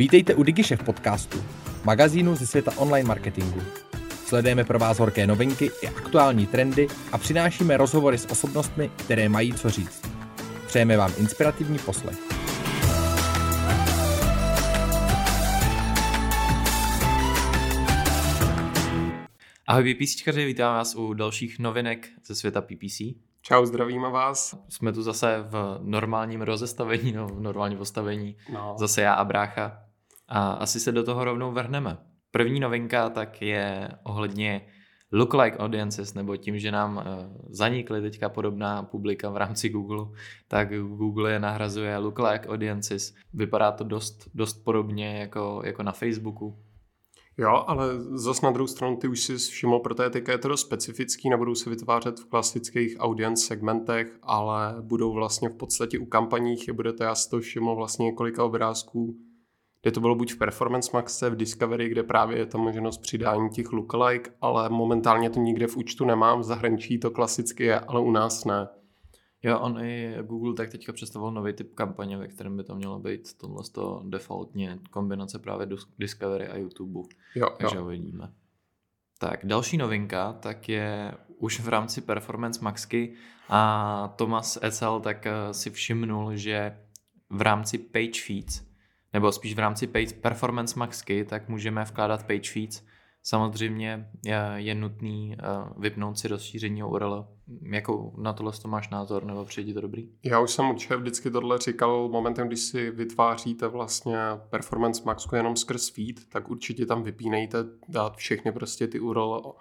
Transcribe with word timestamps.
Vítejte 0.00 0.34
u 0.34 0.42
DigiShef 0.42 0.82
podcastu, 0.82 1.44
magazínu 1.84 2.36
ze 2.36 2.46
světa 2.46 2.72
online 2.76 3.08
marketingu. 3.08 3.60
Sledujeme 4.26 4.64
pro 4.64 4.78
vás 4.78 4.98
horké 4.98 5.26
novinky 5.26 5.70
i 5.82 5.88
aktuální 5.88 6.46
trendy 6.46 6.88
a 7.12 7.18
přinášíme 7.18 7.76
rozhovory 7.76 8.18
s 8.18 8.30
osobnostmi, 8.30 8.88
které 8.88 9.28
mají 9.28 9.52
co 9.54 9.70
říct. 9.70 10.02
Přejeme 10.66 10.96
vám 10.96 11.12
inspirativní 11.18 11.78
poslech. 11.78 12.18
Ahoj 19.66 19.94
PPCčkaři, 19.94 20.44
vítám 20.44 20.74
vás 20.74 20.94
u 20.94 21.14
dalších 21.14 21.58
novinek 21.58 22.08
ze 22.26 22.34
světa 22.34 22.60
PPC. 22.60 23.00
Čau, 23.42 23.66
zdravíme 23.66 24.10
vás. 24.10 24.64
Jsme 24.68 24.92
tu 24.92 25.02
zase 25.02 25.44
v 25.48 25.78
normálním 25.82 26.42
rozestavení, 26.42 27.12
no, 27.12 27.26
v 27.26 27.40
normálním 27.40 27.78
postavení. 27.78 28.36
No. 28.52 28.74
Zase 28.78 29.02
já 29.02 29.14
a 29.14 29.24
brácha. 29.24 29.89
A 30.30 30.52
asi 30.52 30.80
se 30.80 30.92
do 30.92 31.02
toho 31.02 31.24
rovnou 31.24 31.52
vrhneme. 31.52 31.98
První 32.30 32.60
novinka 32.60 33.10
tak 33.10 33.42
je 33.42 33.88
ohledně 34.02 34.66
lookalike 35.12 35.58
audiences, 35.58 36.14
nebo 36.14 36.36
tím, 36.36 36.58
že 36.58 36.72
nám 36.72 36.96
uh, 36.96 37.02
zanikly 37.48 38.02
teďka 38.02 38.28
podobná 38.28 38.82
publika 38.82 39.30
v 39.30 39.36
rámci 39.36 39.68
Google, 39.68 40.06
tak 40.48 40.78
Google 40.78 41.32
je 41.32 41.38
nahrazuje 41.38 41.98
lookalike 41.98 42.48
audiences. 42.48 43.14
Vypadá 43.34 43.72
to 43.72 43.84
dost, 43.84 44.28
dost 44.34 44.64
podobně 44.64 45.18
jako, 45.20 45.62
jako 45.64 45.82
na 45.82 45.92
Facebooku. 45.92 46.56
Jo, 47.38 47.64
ale 47.66 47.86
zas 48.00 48.40
na 48.40 48.50
druhou 48.50 48.66
stranu 48.66 48.96
ty 48.96 49.08
už 49.08 49.20
si 49.20 49.36
všiml, 49.36 49.78
protože 49.78 50.10
teďka 50.10 50.32
je 50.32 50.38
to 50.38 50.48
dost 50.48 50.60
specifický, 50.60 51.30
nebudou 51.30 51.54
se 51.54 51.70
vytvářet 51.70 52.20
v 52.20 52.24
klasických 52.24 52.96
audience 52.98 53.46
segmentech, 53.46 54.18
ale 54.22 54.76
budou 54.80 55.12
vlastně 55.12 55.48
v 55.48 55.54
podstatě 55.54 55.98
u 55.98 56.06
kampaních, 56.06 56.68
je 56.68 56.74
budete, 56.74 57.04
já 57.04 57.14
si 57.14 57.30
to 57.30 57.40
všiml 57.40 57.76
vlastně 57.76 58.06
několika 58.06 58.44
obrázků, 58.44 59.16
kde 59.82 59.90
to 59.90 60.00
bylo 60.00 60.14
buď 60.14 60.32
v 60.32 60.38
Performance 60.38 60.90
Maxe, 60.94 61.30
v 61.30 61.36
Discovery, 61.36 61.88
kde 61.88 62.02
právě 62.02 62.38
je 62.38 62.46
ta 62.46 62.58
možnost 62.58 62.98
přidání 62.98 63.50
těch 63.50 63.72
lookalike, 63.72 64.30
ale 64.40 64.68
momentálně 64.68 65.30
to 65.30 65.40
nikde 65.40 65.66
v 65.66 65.76
účtu 65.76 66.04
nemám, 66.04 66.40
v 66.40 66.42
zahraničí 66.42 66.98
to 66.98 67.10
klasicky 67.10 67.64
je, 67.64 67.80
ale 67.80 68.00
u 68.00 68.10
nás 68.10 68.44
ne. 68.44 68.68
Jo, 69.42 69.58
on 69.58 69.84
i 69.84 70.14
Google 70.22 70.54
tak 70.54 70.70
teďka 70.70 70.92
představil 70.92 71.30
nový 71.30 71.52
typ 71.52 71.74
kampaně, 71.74 72.16
ve 72.16 72.28
kterém 72.28 72.56
by 72.56 72.64
to 72.64 72.74
mělo 72.74 72.98
být 72.98 73.36
tohle 73.36 73.62
to 73.72 74.02
defaultně 74.08 74.78
kombinace 74.90 75.38
právě 75.38 75.68
Discovery 75.98 76.48
a 76.48 76.56
YouTube. 76.56 77.00
Jo, 77.34 77.48
Takže 77.60 77.76
jo. 77.76 77.84
uvidíme. 77.84 78.32
Tak, 79.18 79.46
další 79.46 79.76
novinka, 79.76 80.32
tak 80.32 80.68
je 80.68 81.14
už 81.38 81.60
v 81.60 81.68
rámci 81.68 82.00
Performance 82.00 82.64
Maxky 82.64 83.14
a 83.48 84.14
Thomas 84.16 84.58
Ecel 84.62 85.00
tak 85.00 85.26
eh, 85.26 85.54
si 85.54 85.70
všimnul, 85.70 86.36
že 86.36 86.78
v 87.30 87.42
rámci 87.42 87.78
Page 87.78 88.20
Feeds, 88.26 88.62
nebo 89.12 89.32
spíš 89.32 89.54
v 89.54 89.58
rámci 89.58 89.86
page 89.86 90.14
Performance 90.14 90.78
Maxky, 90.78 91.24
tak 91.24 91.48
můžeme 91.48 91.84
vkládat 91.84 92.26
Page 92.26 92.52
Feeds 92.52 92.82
Samozřejmě 93.22 94.08
je, 94.24 94.52
je 94.54 94.74
nutný 94.74 95.36
uh, 95.36 95.82
vypnout 95.82 96.18
si 96.18 96.28
rozšíření 96.28 96.82
URL. 96.82 97.26
Jakou 97.62 98.14
na 98.18 98.32
tohle 98.32 98.52
to 98.52 98.68
máš 98.68 98.88
názor, 98.88 99.24
nebo 99.24 99.44
přijde 99.44 99.74
to 99.74 99.80
dobrý? 99.80 100.08
Já 100.24 100.40
už 100.40 100.50
jsem 100.50 100.70
určitě 100.70 100.96
vždycky 100.96 101.30
tohle 101.30 101.58
říkal 101.58 102.08
momentem, 102.08 102.48
když 102.48 102.60
si 102.60 102.90
vytváříte 102.90 103.68
vlastně 103.68 104.16
Performance 104.50 105.02
Maxku 105.06 105.36
jenom 105.36 105.56
skrz 105.56 105.90
feed, 105.90 106.28
tak 106.28 106.50
určitě 106.50 106.86
tam 106.86 107.02
vypínejte, 107.02 107.58
dát 107.88 108.16
všechny 108.16 108.52
prostě 108.52 108.86
ty 108.86 109.00
URL 109.00 109.54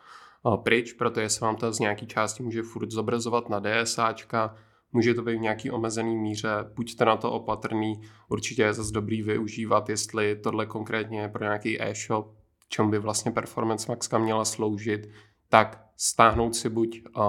pryč, 0.63 0.93
protože 0.93 1.29
se 1.29 1.45
vám 1.45 1.55
to 1.55 1.73
z 1.73 1.79
nějaký 1.79 2.07
části 2.07 2.43
může 2.43 2.63
furt 2.63 2.91
zobrazovat 2.91 3.49
na 3.49 3.59
DSAčka, 3.59 4.55
může 4.93 5.13
to 5.13 5.21
být 5.21 5.37
v 5.37 5.41
nějaký 5.41 5.71
omezený 5.71 6.15
míře, 6.15 6.49
buďte 6.75 7.05
na 7.05 7.17
to 7.17 7.31
opatrný, 7.31 8.01
určitě 8.29 8.61
je 8.61 8.73
zase 8.73 8.93
dobrý 8.93 9.21
využívat, 9.21 9.89
jestli 9.89 10.35
tohle 10.35 10.65
konkrétně 10.65 11.21
je 11.21 11.27
pro 11.27 11.43
nějaký 11.43 11.81
e-shop, 11.81 12.35
čem 12.69 12.89
by 12.89 12.99
vlastně 12.99 13.31
Performance 13.31 13.91
Maxka 13.91 14.17
měla 14.17 14.45
sloužit, 14.45 15.09
tak 15.49 15.85
stáhnout 15.97 16.55
si 16.55 16.69
buď 16.69 17.01
uh, 17.17 17.23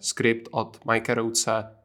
skript 0.00 0.48
od 0.50 0.80
Mike 0.90 1.16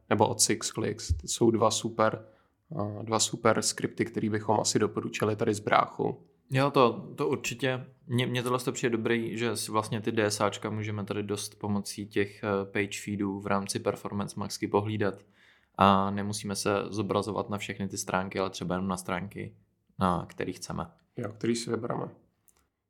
nebo 0.09 0.27
od 0.27 0.41
SixClicks. 0.41 1.07
To 1.07 1.27
jsou 1.27 1.51
dva 1.51 1.71
super, 1.71 2.25
uh, 2.69 3.03
dva 3.03 3.19
super 3.19 3.61
skripty, 3.61 4.05
které 4.05 4.29
bychom 4.29 4.59
asi 4.59 4.79
doporučili 4.79 5.35
tady 5.35 5.53
z 5.53 5.59
bráchu. 5.59 6.30
Jo, 6.53 6.71
to, 6.71 7.07
to 7.15 7.27
určitě. 7.27 7.85
Mně, 8.07 8.27
mně 8.27 8.43
tohle 8.43 8.59
to 8.59 8.71
přijde 8.71 8.97
dobrý, 8.97 9.37
že 9.37 9.51
vlastně 9.69 10.01
ty 10.01 10.11
DSAčka 10.11 10.69
můžeme 10.69 11.05
tady 11.05 11.23
dost 11.23 11.59
pomocí 11.59 12.07
těch 12.07 12.43
page 12.63 12.99
feedů 13.03 13.39
v 13.39 13.47
rámci 13.47 13.79
Performance 13.79 14.39
Maxky 14.39 14.67
pohlídat 14.67 15.15
a 15.77 16.11
nemusíme 16.11 16.55
se 16.55 16.69
zobrazovat 16.89 17.49
na 17.49 17.57
všechny 17.57 17.87
ty 17.87 17.97
stránky, 17.97 18.39
ale 18.39 18.49
třeba 18.49 18.75
jenom 18.75 18.87
na 18.87 18.97
stránky, 18.97 19.55
na 19.99 20.25
který 20.29 20.53
chceme. 20.53 20.87
Jo, 21.17 21.31
který 21.37 21.55
si 21.55 21.69
vybereme. 21.69 22.05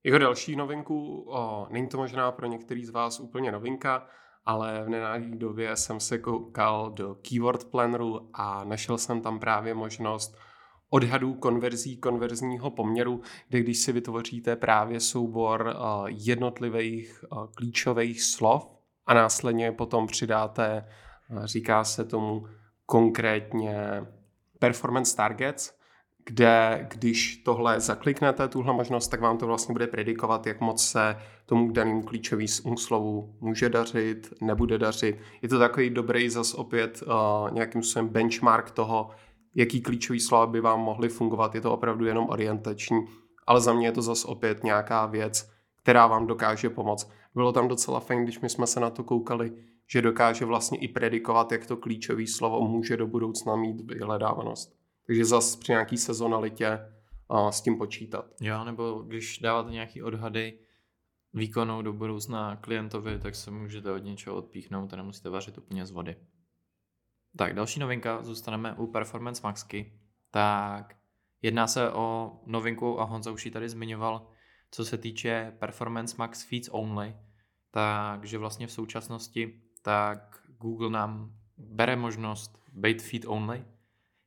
Jeho 0.04 0.18
další 0.18 0.56
novinku, 0.56 1.26
o, 1.30 1.68
není 1.70 1.88
to 1.88 1.98
možná 1.98 2.32
pro 2.32 2.48
některý 2.48 2.86
z 2.86 2.90
vás 2.90 3.20
úplně 3.20 3.52
novinka, 3.52 4.08
ale 4.46 4.84
v 4.84 4.90
nedávné 4.90 5.36
době 5.36 5.76
jsem 5.76 6.00
se 6.00 6.18
koukal 6.18 6.92
do 6.92 7.16
Keyword 7.16 7.64
Planneru 7.64 8.30
a 8.34 8.64
našel 8.64 8.98
jsem 8.98 9.22
tam 9.22 9.40
právě 9.40 9.74
možnost 9.74 10.38
odhadů 10.94 11.34
konverzí 11.34 11.98
konverzního 11.98 12.70
poměru, 12.70 13.22
kde 13.50 13.60
když 13.60 13.78
si 13.78 13.92
vytvoříte 13.92 14.56
právě 14.56 15.00
soubor 15.00 15.76
jednotlivých 16.08 17.26
klíčových 17.56 18.24
slov 18.24 18.78
a 19.06 19.14
následně 19.14 19.72
potom 19.72 20.08
přidáte, 20.08 20.86
říká 21.44 21.84
se 21.84 22.04
tomu 22.04 22.48
konkrétně 22.86 24.06
performance 24.60 25.16
targets, 25.16 25.74
kde 26.26 26.88
když 26.92 27.38
tohle 27.38 27.80
zakliknete, 27.80 28.48
tuhle 28.48 28.74
možnost, 28.74 29.08
tak 29.08 29.22
vám 29.22 29.38
to 29.38 29.48
vlastně 29.48 29.74
bude 29.74 29.88
predikovat, 29.88 30.48
jak 30.48 30.62
moc 30.62 30.86
se 30.86 31.18
tomu 31.46 31.72
danému 31.72 32.02
klíčovému 32.02 32.78
slovu 32.78 33.36
může 33.42 33.70
dařit, 33.70 34.34
nebude 34.42 34.78
dařit. 34.78 35.18
Je 35.42 35.50
to 35.50 35.60
takový 35.60 35.90
dobrý 35.90 36.30
zas 36.30 36.54
opět 36.54 37.04
uh, 37.06 37.52
nějakým 37.52 37.84
způsobem 37.84 38.10
benchmark 38.10 38.72
toho, 38.72 39.10
jaký 39.56 39.82
klíčový 39.82 40.20
slova 40.20 40.48
by 40.48 40.62
vám 40.62 40.80
mohly 40.80 41.10
fungovat. 41.10 41.56
Je 41.56 41.62
to 41.62 41.74
opravdu 41.74 42.06
jenom 42.06 42.30
orientační, 42.30 43.06
ale 43.48 43.62
za 43.62 43.74
mě 43.74 43.88
je 43.88 43.92
to 43.92 44.02
zas 44.02 44.26
opět 44.26 44.64
nějaká 44.64 45.06
věc, 45.06 45.50
která 45.84 46.08
vám 46.08 46.28
dokáže 46.28 46.70
pomoct. 46.70 47.12
Bylo 47.36 47.52
tam 47.52 47.68
docela 47.68 48.00
fajn, 48.00 48.24
když 48.24 48.40
my 48.40 48.50
jsme 48.50 48.68
se 48.68 48.80
na 48.80 48.90
to 48.90 49.04
koukali, 49.04 49.52
že 49.88 50.02
dokáže 50.02 50.46
vlastně 50.46 50.78
i 50.78 50.88
predikovat, 50.88 51.52
jak 51.52 51.66
to 51.66 51.78
klíčové 51.78 52.28
slovo 52.28 52.68
může 52.68 52.98
do 52.98 53.08
budoucna 53.08 53.56
mít 53.56 53.82
vyhledávanost. 53.82 54.76
Takže 55.08 55.26
zase 55.26 55.58
při 55.58 55.72
nějaký 55.72 55.98
sezonalitě 55.98 56.80
a 57.30 57.52
s 57.52 57.62
tím 57.62 57.78
počítat. 57.78 58.26
Jo, 58.42 58.64
nebo 58.64 59.04
když 59.08 59.40
dáváte 59.40 59.72
nějaký 59.72 60.04
odhady 60.04 60.60
výkonu 61.34 61.82
do 61.82 61.94
budoucna 61.94 62.56
klientovi, 62.56 63.20
tak 63.20 63.36
se 63.36 63.52
můžete 63.52 63.92
od 63.92 64.04
něčeho 64.04 64.36
odpíchnout 64.36 64.94
a 64.94 64.96
nemusíte 64.96 65.30
vařit 65.30 65.58
úplně 65.58 65.86
z 65.86 65.92
vody. 65.92 66.16
Tak, 67.38 67.54
další 67.54 67.80
novinka, 67.80 68.24
zůstaneme 68.24 68.74
u 68.74 68.88
Performance 68.88 69.42
Maxky. 69.44 69.94
Tak, 70.32 70.96
jedná 71.42 71.68
se 71.68 71.92
o 71.92 72.40
novinku 72.46 73.02
a 73.02 73.04
Honza 73.04 73.32
už 73.32 73.46
ji 73.46 73.52
tady 73.52 73.70
zmiňoval, 73.70 74.28
co 74.72 74.86
se 74.86 74.98
týče 74.98 75.54
Performance 75.60 76.16
Max 76.18 76.44
Feeds 76.44 76.70
Only, 76.72 77.16
takže 77.72 78.38
vlastně 78.38 78.68
v 78.68 78.72
současnosti 78.72 79.62
tak 79.82 80.42
Google 80.48 80.90
nám 80.90 81.36
bere 81.58 81.96
možnost 81.96 82.62
být 82.74 83.02
feed 83.02 83.26
only, 83.28 83.66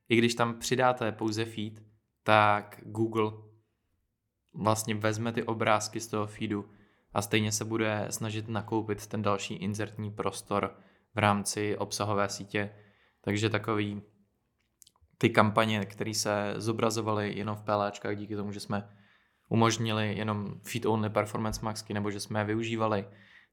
i 0.09 0.15
když 0.15 0.35
tam 0.35 0.59
přidáte 0.59 1.11
pouze 1.11 1.45
feed, 1.45 1.83
tak 2.23 2.81
Google 2.83 3.31
vlastně 4.53 4.95
vezme 4.95 5.31
ty 5.31 5.43
obrázky 5.43 5.99
z 5.99 6.07
toho 6.07 6.27
feedu 6.27 6.69
a 7.13 7.21
stejně 7.21 7.51
se 7.51 7.65
bude 7.65 8.07
snažit 8.09 8.47
nakoupit 8.47 9.07
ten 9.07 9.21
další 9.21 9.53
insertní 9.53 10.11
prostor 10.11 10.77
v 11.15 11.17
rámci 11.17 11.77
obsahové 11.77 12.29
sítě. 12.29 12.75
Takže 13.25 13.49
takový 13.49 14.01
ty 15.17 15.29
kampaně, 15.29 15.85
které 15.85 16.13
se 16.13 16.53
zobrazovaly 16.57 17.37
jenom 17.37 17.55
v 17.55 17.63
PLčkách 17.63 18.15
díky 18.15 18.35
tomu, 18.35 18.51
že 18.51 18.59
jsme 18.59 18.89
umožnili 19.49 20.17
jenom 20.17 20.59
feed 20.63 20.85
only 20.85 21.09
performance 21.09 21.65
maxky 21.65 21.93
nebo 21.93 22.11
že 22.11 22.19
jsme 22.19 22.39
je 22.39 22.43
využívali, 22.43 23.07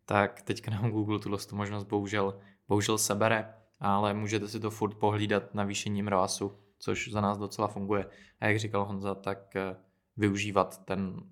tak 0.05 0.43
teďka 0.43 0.71
nám 0.71 0.91
Google 0.91 1.19
tuhle 1.19 1.39
možnost 1.53 1.85
bohužel, 1.85 2.41
bohužel 2.69 2.99
sebere 2.99 3.55
ale 3.83 4.15
můžete 4.15 4.49
si 4.49 4.61
to 4.61 4.71
furt 4.71 4.95
pohlídat 4.95 5.55
navýšením 5.55 6.09
ROASu, 6.09 6.59
což 6.79 7.11
za 7.13 7.21
nás 7.21 7.39
docela 7.39 7.69
funguje. 7.69 8.07
A 8.41 8.47
jak 8.47 8.59
říkal 8.59 8.85
Honza, 8.85 9.15
tak 9.15 9.57
eh, 9.57 9.77
využívat 10.17 10.85
ten 10.85 11.23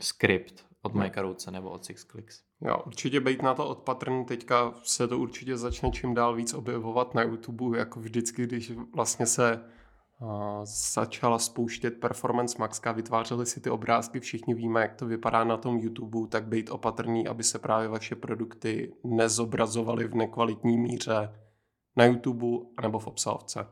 skript 0.00 0.66
od 0.86 0.94
no. 0.94 1.02
Mike 1.02 1.22
Rouce 1.22 1.50
nebo 1.50 1.70
od 1.70 1.84
SixClicks. 1.84 2.42
Jo, 2.60 2.76
určitě 2.86 3.20
být 3.20 3.42
na 3.42 3.54
to 3.54 3.68
odpatrný, 3.68 4.24
teďka 4.24 4.74
se 4.82 5.08
to 5.08 5.18
určitě 5.18 5.56
začne 5.56 5.90
čím 5.90 6.14
dál 6.14 6.34
víc 6.34 6.54
objevovat 6.54 7.14
na 7.14 7.22
YouTube, 7.22 7.78
jako 7.78 8.00
vždycky, 8.00 8.42
když 8.42 8.72
vlastně 8.94 9.26
se 9.26 9.64
uh, 10.20 10.28
začala 10.94 11.38
spouštět 11.38 12.00
Performance 12.00 12.56
Maxka, 12.58 12.92
vytvářely 12.92 13.46
si 13.46 13.60
ty 13.60 13.70
obrázky, 13.70 14.20
všichni 14.20 14.54
víme, 14.54 14.80
jak 14.80 14.94
to 14.94 15.06
vypadá 15.06 15.44
na 15.44 15.56
tom 15.56 15.76
YouTube, 15.76 16.28
tak 16.28 16.46
být 16.46 16.70
opatrný, 16.70 17.28
aby 17.28 17.42
se 17.42 17.58
právě 17.58 17.88
vaše 17.88 18.16
produkty 18.16 18.92
nezobrazovaly 19.04 20.08
v 20.08 20.14
nekvalitní 20.14 20.78
míře 20.78 21.32
na 21.96 22.04
YouTube 22.04 22.46
nebo 22.82 22.98
v 22.98 23.06
obsahovce. 23.06 23.66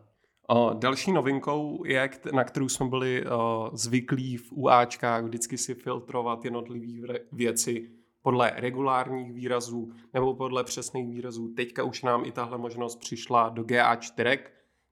Další 0.75 1.13
novinkou 1.13 1.85
je, 1.85 2.11
na 2.33 2.45
kterou 2.45 2.69
jsme 2.69 2.87
byli 2.87 3.25
zvyklí 3.73 4.37
v 4.37 4.53
UAčkách 4.53 5.25
vždycky 5.25 5.59
si 5.59 5.75
filtrovat 5.75 6.45
jednotlivé 6.45 7.19
věci 7.33 7.91
podle 8.23 8.53
regulárních 8.57 9.33
výrazů 9.33 9.93
nebo 10.15 10.35
podle 10.35 10.65
přesných 10.65 11.09
výrazů. 11.09 11.49
Teďka 11.49 11.83
už 11.83 12.03
nám 12.03 12.25
i 12.25 12.33
tahle 12.33 12.59
možnost 12.59 12.97
přišla 12.97 13.49
do 13.49 13.63
GA4, 13.63 14.39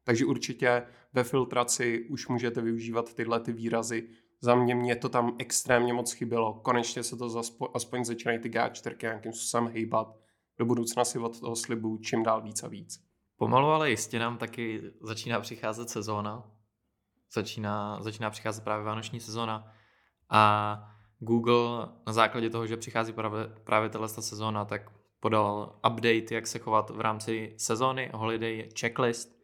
takže 0.05 0.27
určitě 0.27 0.87
ve 1.13 1.25
filtraci 1.25 2.07
už 2.11 2.29
můžete 2.29 2.61
využívat 2.61 3.15
tyhle 3.15 3.41
ty 3.41 3.53
výrazy. 3.53 4.09
Za 4.41 4.55
mě 4.55 4.75
mě 4.75 4.97
to 4.97 5.09
tam 5.09 5.37
extrémně 5.39 5.93
moc 5.93 6.13
chybělo. 6.13 6.55
Konečně 6.55 7.03
se 7.03 7.17
to 7.17 7.29
zaspo, 7.29 7.77
aspoň 7.77 8.05
začínají 8.05 8.39
ty 8.39 8.49
GA4 8.49 8.95
nějakým 9.03 9.33
způsobem 9.33 9.69
hejbat. 9.69 10.17
Do 10.59 10.65
budoucna 10.65 11.05
si 11.05 11.19
od 11.19 11.41
toho 11.41 11.57
slibu 11.57 11.99
čím 11.99 12.23
dál 12.23 12.43
víc 12.43 12.63
a 12.63 12.69
víc. 12.69 13.12
Pomalu, 13.43 13.69
ale 13.69 13.91
jistě 13.91 14.19
nám 14.19 14.39
taky 14.39 14.83
začíná 15.01 15.41
přicházet 15.41 15.91
sezóna. 15.91 16.51
Začíná, 17.33 18.03
začíná 18.03 18.31
přicházet 18.31 18.65
právě 18.65 18.85
vánoční 18.85 19.21
sezóna. 19.21 19.73
A 20.31 20.95
Google 21.19 21.89
na 22.07 22.13
základě 22.13 22.51
toho, 22.51 22.67
že 22.67 22.77
přichází 22.77 23.13
právě, 23.13 23.47
právě 23.65 23.89
tato 23.89 24.09
sezóna, 24.09 24.65
tak 24.65 24.91
podal 25.21 25.81
update, 25.91 26.35
jak 26.35 26.47
se 26.47 26.59
chovat 26.59 26.91
v 26.91 27.01
rámci 27.01 27.55
sezóny, 27.59 28.11
holiday 28.15 28.69
checklist, 28.81 29.37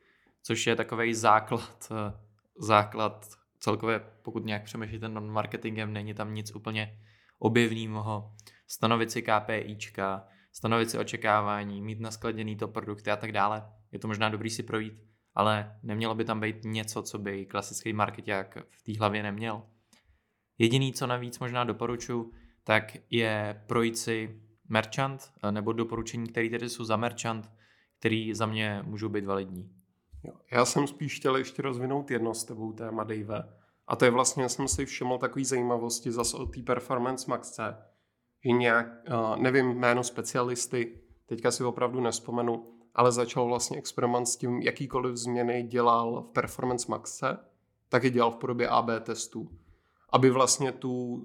což 0.42 0.66
je 0.66 0.76
takový 0.76 1.14
základ, 1.14 1.92
eh, 1.92 2.18
základ 2.58 3.28
celkově, 3.60 4.00
pokud 4.22 4.44
nějak 4.44 4.64
přemýšlíte 4.64 5.08
nad 5.08 5.24
marketingem, 5.24 5.92
není 5.92 6.14
tam 6.14 6.34
nic 6.34 6.54
úplně 6.54 7.00
objevného. 7.38 8.34
Stanovit 8.66 9.10
si 9.10 9.22
KPIčka, 9.22 10.26
stanovit 10.52 10.90
si 10.90 10.98
očekávání, 10.98 11.82
mít 11.82 12.00
naskladěný 12.00 12.56
to 12.56 12.68
produkty 12.68 13.10
a 13.10 13.16
tak 13.16 13.32
dále. 13.32 13.77
Je 13.93 13.99
to 13.99 14.08
možná 14.08 14.29
dobrý 14.29 14.50
si 14.50 14.62
projít, 14.62 15.02
ale 15.35 15.79
nemělo 15.82 16.14
by 16.14 16.25
tam 16.25 16.40
být 16.40 16.56
něco, 16.64 17.02
co 17.02 17.19
by 17.19 17.46
klasický 17.46 17.93
marketák 17.93 18.58
v 18.70 18.82
té 18.82 18.99
hlavě 18.99 19.23
neměl. 19.23 19.62
Jediný, 20.58 20.93
co 20.93 21.06
navíc 21.06 21.38
možná 21.38 21.64
doporučuji, 21.64 22.32
tak 22.64 22.96
je 23.11 23.62
projít 23.67 23.99
si 23.99 24.40
merchant, 24.69 25.32
eh, 25.43 25.52
nebo 25.52 25.73
doporučení, 25.73 26.29
které 26.29 26.49
tedy 26.49 26.69
jsou 26.69 26.85
za 26.85 26.96
merchant, 26.96 27.50
který 27.99 28.35
za 28.35 28.46
mě 28.46 28.82
můžou 28.87 29.08
být 29.08 29.25
validní. 29.25 29.70
Já 30.52 30.64
jsem 30.64 30.87
spíš 30.87 31.17
chtěl 31.17 31.37
ještě 31.37 31.62
rozvinout 31.62 32.11
jedno 32.11 32.35
s 32.35 32.44
tebou 32.44 32.73
téma, 32.73 33.05
Dave. 33.05 33.58
A 33.87 33.96
to 33.96 34.05
je 34.05 34.11
vlastně, 34.11 34.49
jsem 34.49 34.69
si 34.69 34.87
všiml 34.87 35.19
takový 35.19 35.44
zajímavosti 35.44 36.12
zase 36.12 36.37
o 36.37 36.46
té 36.46 36.62
Performance 36.62 37.31
Maxce, 37.31 37.76
že 38.44 38.50
nějak, 38.50 38.87
uh, 39.11 39.37
nevím 39.37 39.67
jméno 39.67 40.05
specialisty, 40.05 41.00
teďka 41.26 41.50
si 41.50 41.64
opravdu 41.64 42.00
nespomenu, 42.00 42.77
ale 42.98 43.12
začal 43.12 43.46
vlastně 43.46 43.78
experiment 43.78 44.28
s 44.28 44.36
tím, 44.36 44.62
jakýkoliv 44.62 45.16
změny 45.16 45.62
dělal 45.62 46.22
v 46.22 46.32
Performance 46.32 46.86
Maxce, 46.88 47.38
tak 47.88 48.04
je 48.04 48.10
dělal 48.10 48.30
v 48.30 48.36
podobě 48.36 48.68
AB 48.68 48.90
testů 49.02 49.48
aby 50.12 50.30
vlastně 50.30 50.72
tu, 50.72 51.22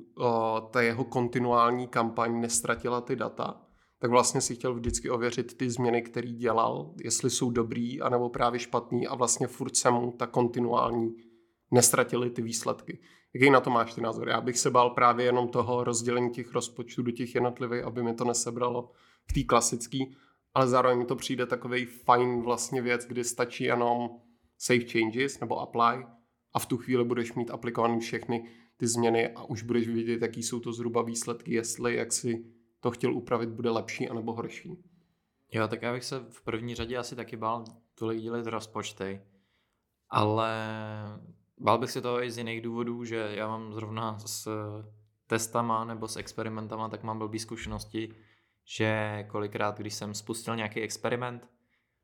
ta 0.71 0.81
jeho 0.81 1.03
kontinuální 1.03 1.87
kampaň 1.87 2.41
nestratila 2.41 3.01
ty 3.01 3.15
data, 3.15 3.61
tak 3.99 4.11
vlastně 4.11 4.41
si 4.41 4.55
chtěl 4.55 4.73
vždycky 4.73 5.09
ověřit 5.09 5.57
ty 5.57 5.69
změny, 5.69 6.01
které 6.01 6.29
dělal, 6.29 6.93
jestli 7.03 7.29
jsou 7.29 7.51
dobrý 7.51 8.01
anebo 8.01 8.29
právě 8.29 8.59
špatný 8.59 9.07
a 9.07 9.15
vlastně 9.15 9.47
furt 9.47 9.75
se 9.75 9.91
mu 9.91 10.11
ta 10.11 10.27
kontinuální 10.27 11.15
nestratily 11.71 12.29
ty 12.29 12.41
výsledky. 12.41 12.99
Jaký 13.33 13.49
na 13.49 13.59
to 13.59 13.69
máš 13.69 13.93
ty 13.93 14.01
názor? 14.01 14.29
Já 14.29 14.41
bych 14.41 14.59
se 14.59 14.69
bál 14.69 14.89
právě 14.89 15.25
jenom 15.25 15.47
toho 15.47 15.83
rozdělení 15.83 16.29
těch 16.29 16.53
rozpočtů 16.53 17.01
do 17.01 17.11
těch 17.11 17.35
jednotlivých, 17.35 17.83
aby 17.83 18.03
mi 18.03 18.13
to 18.13 18.25
nesebralo 18.25 18.91
v 19.29 19.33
té 19.33 19.43
klasický, 19.43 20.15
ale 20.53 20.67
zároveň 20.67 20.97
mi 20.97 21.05
to 21.05 21.15
přijde 21.15 21.45
takový 21.45 21.85
fajn 21.85 22.41
vlastně 22.41 22.81
věc, 22.81 23.05
kdy 23.05 23.23
stačí 23.23 23.63
jenom 23.63 24.09
save 24.57 24.85
changes 24.91 25.39
nebo 25.39 25.59
apply 25.59 26.05
a 26.53 26.59
v 26.59 26.65
tu 26.65 26.77
chvíli 26.77 27.03
budeš 27.03 27.33
mít 27.33 27.51
aplikovaný 27.51 27.99
všechny 27.99 28.49
ty 28.77 28.87
změny 28.87 29.29
a 29.29 29.43
už 29.43 29.63
budeš 29.63 29.87
vidět, 29.87 30.21
jaký 30.21 30.43
jsou 30.43 30.59
to 30.59 30.73
zhruba 30.73 31.01
výsledky, 31.01 31.53
jestli 31.53 31.95
jak 31.95 32.13
si 32.13 32.45
to 32.79 32.91
chtěl 32.91 33.13
upravit, 33.13 33.49
bude 33.49 33.69
lepší 33.69 34.09
anebo 34.09 34.33
horší. 34.33 34.83
Jo, 35.51 35.67
tak 35.67 35.81
já 35.81 35.93
bych 35.93 36.03
se 36.03 36.19
v 36.29 36.41
první 36.41 36.75
řadě 36.75 36.97
asi 36.97 37.15
taky 37.15 37.37
bál 37.37 37.65
tolik 37.95 38.21
dělit 38.21 38.47
rozpočty, 38.47 39.21
ale 40.09 40.51
bál 41.57 41.77
bych 41.77 41.91
se 41.91 42.01
toho 42.01 42.23
i 42.23 42.31
z 42.31 42.37
jiných 42.37 42.61
důvodů, 42.61 43.03
že 43.05 43.31
já 43.35 43.47
mám 43.47 43.73
zrovna 43.73 44.19
s 44.19 44.49
testama 45.27 45.85
nebo 45.85 46.07
s 46.07 46.17
experimentama, 46.17 46.89
tak 46.89 47.03
mám 47.03 47.19
blbý 47.19 47.39
zkušenosti, 47.39 48.15
že 48.65 49.23
kolikrát, 49.29 49.77
když 49.77 49.93
jsem 49.93 50.13
spustil 50.13 50.55
nějaký 50.55 50.81
experiment, 50.81 51.49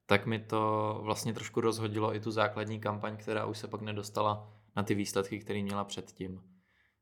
tak 0.06 0.26
mi 0.26 0.40
to 0.40 1.00
vlastně 1.04 1.34
trošku 1.34 1.62
rozhodilo 1.62 2.16
i 2.16 2.20
tu 2.20 2.32
základní 2.32 2.80
kampaň, 2.80 3.18
která 3.18 3.46
už 3.46 3.58
se 3.58 3.68
pak 3.68 3.82
nedostala 3.82 4.54
na 4.76 4.84
ty 4.84 4.96
výsledky, 4.96 5.40
které 5.40 5.64
měla 5.64 5.84
předtím. 5.84 6.42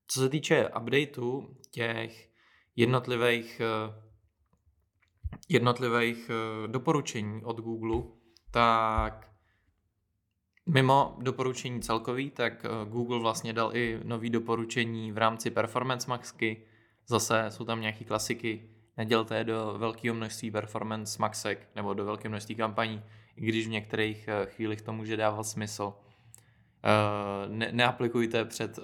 Co 0.07 0.19
se 0.19 0.29
týče 0.29 0.69
updateů 0.69 1.57
těch 1.71 2.29
jednotlivých, 2.75 3.61
jednotlivých 5.49 6.29
eh, 6.29 6.67
doporučení 6.67 7.43
od 7.43 7.61
Google, 7.61 8.03
tak 8.51 9.31
mimo 10.65 11.17
doporučení 11.21 11.81
celkový, 11.81 12.29
tak 12.29 12.65
eh, 12.65 12.69
Google 12.89 13.19
vlastně 13.19 13.53
dal 13.53 13.75
i 13.75 13.99
nový 14.03 14.29
doporučení 14.29 15.11
v 15.11 15.17
rámci 15.17 15.51
Performance 15.51 16.09
Maxky. 16.09 16.63
Zase 17.07 17.45
jsou 17.49 17.65
tam 17.65 17.81
nějaké 17.81 18.05
klasiky, 18.05 18.69
nedělte 18.97 19.43
do 19.43 19.75
velkého 19.77 20.15
množství 20.15 20.51
Performance 20.51 21.21
Maxek 21.21 21.67
nebo 21.75 21.93
do 21.93 22.05
velkého 22.05 22.29
množství 22.29 22.55
kampaní, 22.55 23.03
i 23.35 23.45
když 23.45 23.67
v 23.67 23.69
některých 23.69 24.29
chvílích 24.45 24.81
to 24.81 24.93
může 24.93 25.17
dávat 25.17 25.43
smysl. 25.43 25.93
Eh, 26.83 27.49
ne, 27.49 27.69
neaplikujte 27.71 28.45
před 28.45 28.77
uh, 28.77 28.83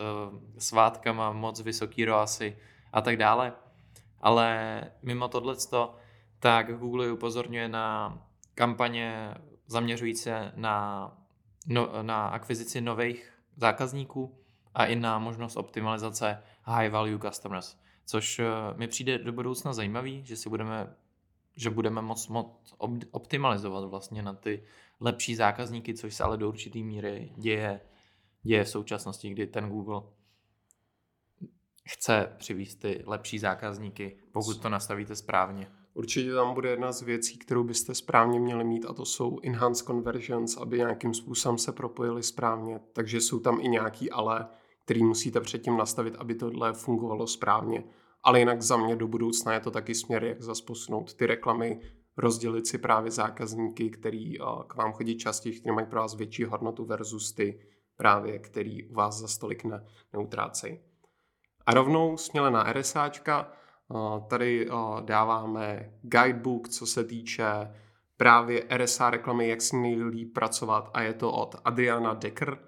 svátkama 0.57 1.31
moc 1.31 1.61
vysoký 1.61 2.05
ROASy 2.05 2.57
a 2.93 3.01
tak 3.01 3.17
dále. 3.17 3.53
Ale 4.21 4.81
mimo 5.01 5.27
tohleto, 5.27 5.95
tak 6.39 6.77
Google 6.77 7.11
upozorňuje 7.11 7.69
na 7.69 8.17
kampaně 8.55 9.33
zaměřující 9.67 10.29
na, 10.55 11.17
no, 11.67 11.89
na 12.01 12.27
akvizici 12.27 12.81
nových 12.81 13.33
zákazníků 13.55 14.37
a 14.73 14.85
i 14.85 14.95
na 14.95 15.19
možnost 15.19 15.57
optimalizace 15.57 16.43
high 16.63 16.89
value 16.89 17.19
customers, 17.19 17.77
což 18.05 18.39
uh, 18.39 18.45
mi 18.77 18.87
přijde 18.87 19.17
do 19.17 19.31
budoucna 19.31 19.73
zajímavý, 19.73 20.25
že 20.25 20.35
si 20.35 20.49
budeme 20.49 20.95
že 21.55 21.69
budeme 21.69 22.01
moc, 22.01 22.27
moc 22.27 22.75
optimalizovat 23.11 23.89
vlastně 23.89 24.21
na 24.21 24.33
ty 24.33 24.63
lepší 24.99 25.35
zákazníky, 25.35 25.93
což 25.93 26.15
se 26.15 26.23
ale 26.23 26.37
do 26.37 26.47
určité 26.47 26.79
míry 26.79 27.33
děje 27.37 27.81
děje 28.43 28.63
v 28.63 28.69
současnosti, 28.69 29.29
kdy 29.29 29.47
ten 29.47 29.69
Google 29.69 30.01
chce 31.87 32.33
přivést 32.37 32.75
ty 32.75 33.03
lepší 33.05 33.39
zákazníky, 33.39 34.17
pokud 34.31 34.61
to 34.61 34.69
nastavíte 34.69 35.15
správně. 35.15 35.71
Určitě 35.93 36.33
tam 36.33 36.53
bude 36.53 36.69
jedna 36.69 36.91
z 36.91 37.01
věcí, 37.01 37.37
kterou 37.37 37.63
byste 37.63 37.95
správně 37.95 38.39
měli 38.39 38.63
mít 38.63 38.85
a 38.85 38.93
to 38.93 39.05
jsou 39.05 39.39
enhanced 39.43 39.87
conversions, 39.87 40.57
aby 40.57 40.77
nějakým 40.77 41.13
způsobem 41.13 41.57
se 41.57 41.71
propojili 41.71 42.23
správně. 42.23 42.79
Takže 42.93 43.21
jsou 43.21 43.39
tam 43.39 43.59
i 43.61 43.67
nějaký 43.67 44.11
ale, 44.11 44.47
který 44.85 45.03
musíte 45.03 45.41
předtím 45.41 45.77
nastavit, 45.77 46.15
aby 46.15 46.35
tohle 46.35 46.73
fungovalo 46.73 47.27
správně. 47.27 47.83
Ale 48.23 48.39
jinak 48.39 48.61
za 48.61 48.77
mě 48.77 48.95
do 48.95 49.07
budoucna 49.07 49.53
je 49.53 49.59
to 49.59 49.71
taky 49.71 49.95
směr, 49.95 50.23
jak 50.23 50.41
zasposnout 50.41 51.13
ty 51.13 51.25
reklamy, 51.25 51.79
rozdělit 52.17 52.67
si 52.67 52.77
právě 52.77 53.11
zákazníky, 53.11 53.89
který 53.89 54.37
k 54.67 54.75
vám 54.75 54.93
chodí 54.93 55.17
častěji, 55.17 55.59
kteří 55.59 55.75
mají 55.75 55.87
pro 55.87 55.99
vás 55.99 56.15
větší 56.15 56.43
hodnotu 56.43 56.85
versus 56.85 57.31
ty, 57.31 57.59
právě, 57.97 58.39
který 58.39 58.83
u 58.83 58.93
vás 58.93 59.19
za 59.19 59.27
stolik 59.27 59.63
ne, 59.63 59.85
neutrácejí. 60.13 60.79
A 61.65 61.73
rovnou 61.73 62.17
směle 62.17 62.51
na 62.51 62.73
RSAčka, 62.73 63.51
tady 64.27 64.69
dáváme 65.01 65.93
guidebook, 66.01 66.69
co 66.69 66.85
se 66.85 67.03
týče 67.03 67.45
právě 68.17 68.63
RSA 68.77 69.09
reklamy, 69.09 69.47
jak 69.47 69.61
s 69.61 69.71
ní 69.71 70.25
pracovat 70.25 70.89
a 70.93 71.01
je 71.01 71.13
to 71.13 71.31
od 71.31 71.55
Adriana 71.65 72.13
Decker, 72.13 72.59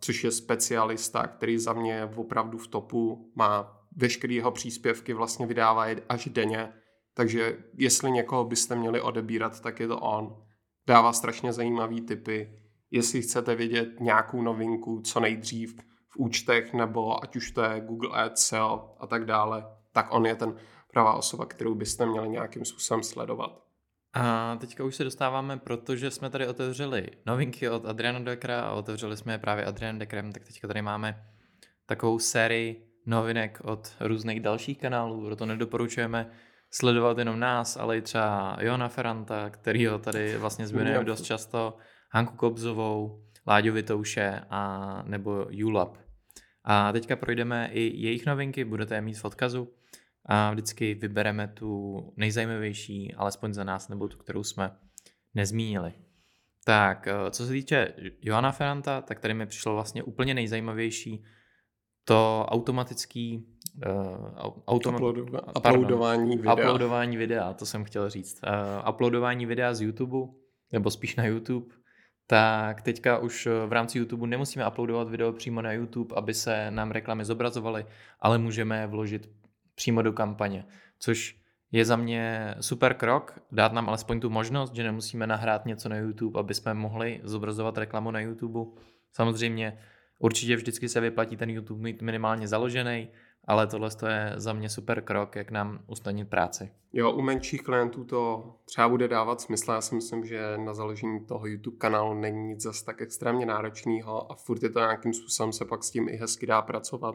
což 0.00 0.24
je 0.24 0.30
specialista, 0.30 1.26
který 1.26 1.58
za 1.58 1.72
mě 1.72 2.10
opravdu 2.16 2.58
v 2.58 2.68
topu 2.68 3.32
má 3.34 3.82
veškeré 3.96 4.34
jeho 4.34 4.50
příspěvky 4.50 5.12
vlastně 5.12 5.46
vydává 5.46 5.86
až 6.08 6.26
denně, 6.26 6.72
takže 7.14 7.58
jestli 7.74 8.10
někoho 8.10 8.44
byste 8.44 8.76
měli 8.76 9.00
odebírat, 9.00 9.60
tak 9.60 9.80
je 9.80 9.88
to 9.88 10.00
on. 10.00 10.42
Dává 10.86 11.12
strašně 11.12 11.52
zajímavé 11.52 12.00
typy, 12.00 12.62
jestli 12.90 13.22
chcete 13.22 13.54
vědět 13.54 14.00
nějakou 14.00 14.42
novinku 14.42 15.00
co 15.00 15.20
nejdřív 15.20 15.76
v 16.08 16.16
účtech, 16.16 16.74
nebo 16.74 17.24
ať 17.24 17.36
už 17.36 17.50
to 17.50 17.62
je 17.62 17.80
Google 17.80 18.24
Ads, 18.24 18.46
SEO 18.46 18.96
a 19.00 19.06
tak 19.06 19.24
dále, 19.24 19.66
tak 19.92 20.14
on 20.14 20.26
je 20.26 20.34
ten 20.34 20.56
pravá 20.92 21.14
osoba, 21.14 21.46
kterou 21.46 21.74
byste 21.74 22.06
měli 22.06 22.28
nějakým 22.28 22.64
způsobem 22.64 23.02
sledovat. 23.02 23.65
A 24.18 24.56
teďka 24.60 24.84
už 24.84 24.96
se 24.96 25.04
dostáváme, 25.04 25.56
protože 25.56 26.10
jsme 26.10 26.30
tady 26.30 26.46
otevřeli 26.46 27.06
novinky 27.26 27.68
od 27.68 27.86
Adriana 27.86 28.18
Dekra 28.18 28.60
a 28.60 28.72
otevřeli 28.72 29.16
jsme 29.16 29.32
je 29.32 29.38
právě 29.38 29.64
Adrian 29.64 29.98
Dekrem, 29.98 30.32
tak 30.32 30.44
teďka 30.44 30.68
tady 30.68 30.82
máme 30.82 31.24
takovou 31.86 32.18
sérii 32.18 32.86
novinek 33.06 33.60
od 33.64 33.96
různých 34.00 34.40
dalších 34.40 34.78
kanálů, 34.78 35.26
proto 35.26 35.46
nedoporučujeme 35.46 36.30
sledovat 36.70 37.18
jenom 37.18 37.40
nás, 37.40 37.76
ale 37.76 37.98
i 37.98 38.02
třeba 38.02 38.56
Jona 38.60 38.88
Ferranta, 38.88 39.50
který 39.50 39.86
ho 39.86 39.98
tady 39.98 40.36
vlastně 40.36 40.66
zmiňujeme 40.66 41.04
dost 41.04 41.22
často, 41.22 41.76
Hanku 42.10 42.36
Kobzovou, 42.36 43.22
Láďo 43.46 43.72
Vitouše 43.72 44.40
a 44.50 45.02
nebo 45.06 45.46
ULAB. 45.64 45.98
A 46.64 46.92
teďka 46.92 47.16
projdeme 47.16 47.68
i 47.72 47.80
jejich 47.80 48.26
novinky, 48.26 48.64
budete 48.64 48.94
je 48.94 49.00
mít 49.00 49.18
v 49.18 49.24
odkazu 49.24 49.68
a 50.26 50.50
vždycky 50.50 50.94
vybereme 50.94 51.48
tu 51.48 52.00
nejzajímavější, 52.16 53.14
alespoň 53.14 53.54
za 53.54 53.64
nás, 53.64 53.88
nebo 53.88 54.08
tu, 54.08 54.18
kterou 54.18 54.44
jsme 54.44 54.76
nezmínili. 55.34 55.92
Tak, 56.64 57.08
eh, 57.08 57.30
co 57.30 57.46
se 57.46 57.52
týče 57.52 57.92
Johana 58.22 58.52
Ferranta, 58.52 59.00
tak 59.00 59.20
tady 59.20 59.34
mi 59.34 59.46
přišlo 59.46 59.74
vlastně 59.74 60.02
úplně 60.02 60.34
nejzajímavější 60.34 61.24
to 62.04 62.46
automatický 62.48 63.46
uh, 63.86 63.92
autom- 64.66 64.94
Uploadu- 64.94 65.40
uploadování 65.56 66.36
videa. 66.36 66.54
Uploadování 66.54 67.16
videa, 67.16 67.52
to 67.52 67.66
jsem 67.66 67.84
chtěl 67.84 68.10
říct. 68.10 68.40
Uh, 68.82 68.88
uploadování 68.90 69.46
videa 69.46 69.74
z 69.74 69.80
YouTube, 69.80 70.32
nebo 70.72 70.90
spíš 70.90 71.16
na 71.16 71.24
YouTube, 71.26 71.66
tak 72.26 72.82
teďka 72.82 73.18
už 73.18 73.48
v 73.66 73.72
rámci 73.72 73.98
YouTube 73.98 74.26
nemusíme 74.26 74.68
uploadovat 74.68 75.08
video 75.08 75.32
přímo 75.32 75.62
na 75.62 75.72
YouTube, 75.72 76.14
aby 76.16 76.34
se 76.34 76.70
nám 76.70 76.90
reklamy 76.90 77.24
zobrazovaly, 77.24 77.86
ale 78.20 78.38
můžeme 78.38 78.86
vložit 78.86 79.30
přímo 79.76 80.02
do 80.02 80.12
kampaně, 80.12 80.66
což 80.98 81.36
je 81.72 81.84
za 81.84 81.96
mě 81.96 82.54
super 82.60 82.94
krok, 82.94 83.38
dát 83.52 83.72
nám 83.72 83.88
alespoň 83.88 84.20
tu 84.20 84.30
možnost, 84.30 84.74
že 84.74 84.82
nemusíme 84.82 85.26
nahrát 85.26 85.66
něco 85.66 85.88
na 85.88 85.96
YouTube, 85.96 86.40
aby 86.40 86.54
jsme 86.54 86.74
mohli 86.74 87.20
zobrazovat 87.24 87.78
reklamu 87.78 88.10
na 88.10 88.20
YouTube. 88.20 88.80
Samozřejmě 89.12 89.78
určitě 90.18 90.56
vždycky 90.56 90.88
se 90.88 91.00
vyplatí 91.00 91.36
ten 91.36 91.50
YouTube 91.50 91.82
mít 91.82 92.02
minimálně 92.02 92.48
založený, 92.48 93.08
ale 93.44 93.66
tohle 93.66 93.90
je 94.08 94.32
za 94.36 94.52
mě 94.52 94.68
super 94.68 95.00
krok, 95.00 95.36
jak 95.36 95.50
nám 95.50 95.78
usnadnit 95.86 96.28
práci. 96.28 96.70
Jo, 96.92 97.12
u 97.12 97.22
menších 97.22 97.62
klientů 97.62 98.04
to 98.04 98.52
třeba 98.64 98.88
bude 98.88 99.08
dávat 99.08 99.40
smysl. 99.40 99.72
Já 99.72 99.80
si 99.80 99.94
myslím, 99.94 100.26
že 100.26 100.58
na 100.58 100.74
založení 100.74 101.26
toho 101.26 101.46
YouTube 101.46 101.76
kanálu 101.76 102.14
není 102.14 102.42
nic 102.42 102.62
zase 102.62 102.84
tak 102.84 103.02
extrémně 103.02 103.46
náročného 103.46 104.32
a 104.32 104.34
furt 104.34 104.62
je 104.62 104.70
to 104.70 104.78
nějakým 104.78 105.12
způsobem 105.12 105.52
se 105.52 105.64
pak 105.64 105.84
s 105.84 105.90
tím 105.90 106.08
i 106.08 106.16
hezky 106.16 106.46
dá 106.46 106.62
pracovat. 106.62 107.14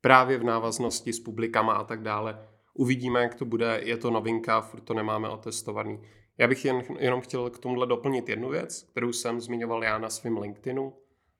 Právě 0.00 0.38
v 0.38 0.44
návaznosti 0.44 1.12
s 1.12 1.20
publikama 1.20 1.72
a 1.72 1.84
tak 1.84 2.02
dále. 2.02 2.48
Uvidíme, 2.74 3.22
jak 3.22 3.34
to 3.34 3.44
bude. 3.44 3.80
Je 3.84 3.96
to 3.96 4.10
novinka, 4.10 4.60
furt 4.60 4.80
to 4.80 4.94
nemáme 4.94 5.28
otestovaný. 5.28 6.00
Já 6.38 6.48
bych 6.48 6.64
jen, 6.64 6.82
jenom 6.98 7.20
chtěl 7.20 7.50
k 7.50 7.58
tomuhle 7.58 7.86
doplnit 7.86 8.28
jednu 8.28 8.48
věc, 8.48 8.82
kterou 8.90 9.12
jsem 9.12 9.40
zmiňoval 9.40 9.84
já 9.84 9.98
na 9.98 10.10
svém 10.10 10.38
LinkedInu 10.38 10.92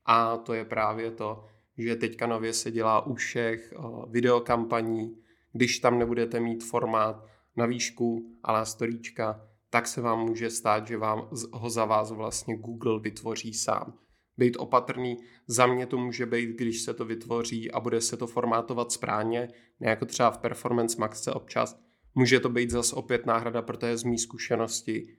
a 0.05 0.37
to 0.37 0.55
je 0.55 0.65
právě 0.65 1.11
to, 1.11 1.45
že 1.79 1.97
teďka 1.97 2.27
nově 2.27 2.53
se 2.53 2.71
dělá 2.71 3.07
u 3.07 3.15
všech 3.15 3.73
eh, 3.73 3.83
videokampaní, 4.11 5.17
když 5.53 5.79
tam 5.79 5.99
nebudete 5.99 6.41
mít 6.41 6.65
formát 6.65 7.25
na 7.57 7.67
výšku, 7.67 8.37
ale 8.43 8.67
storíčka, 8.67 9.49
tak 9.71 9.87
se 9.87 10.01
vám 10.01 10.21
může 10.21 10.51
stát, 10.51 10.87
že 10.87 10.97
vám 10.97 11.29
ho 11.53 11.71
za 11.71 11.85
vás 11.85 12.11
vlastně 12.11 12.57
Google 12.57 13.01
vytvoří 13.01 13.55
sám. 13.55 13.99
Být 14.39 14.57
opatrný, 14.57 15.17
za 15.47 15.67
mě 15.67 15.87
to 15.87 15.99
může 15.99 16.27
být, 16.27 16.57
když 16.57 16.83
se 16.83 16.95
to 16.95 17.05
vytvoří 17.05 17.71
a 17.71 17.81
bude 17.81 18.01
se 18.01 18.17
to 18.17 18.27
formátovat 18.27 18.93
správně, 18.93 19.49
ne 19.81 19.91
jako 19.91 20.07
třeba 20.07 20.31
v 20.31 20.39
Performance 20.39 21.01
Max 21.01 21.27
občas. 21.27 21.79
Může 22.15 22.41
to 22.41 22.49
být 22.49 22.71
zase 22.71 22.97
opět 22.97 23.27
náhrada, 23.27 23.63
protože 23.63 23.97
z 23.97 24.05
mý 24.05 24.19
zkušenosti 24.19 25.17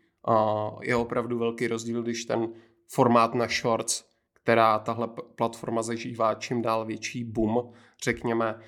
je 0.82 0.96
opravdu 0.96 1.40
velký 1.40 1.68
rozdíl, 1.68 2.04
když 2.04 2.26
ten 2.26 2.50
formát 2.88 3.36
na 3.36 3.48
shorts 3.48 4.10
která 4.44 4.80
tahle 4.80 5.10
platforma 5.36 5.82
zažívá 5.82 6.34
čím 6.34 6.62
dál 6.62 6.86
větší 6.86 7.24
boom, 7.24 7.74
řekněme, 8.04 8.60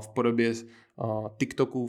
v 0.00 0.08
podobě 0.14 0.52
TikToků, 1.38 1.86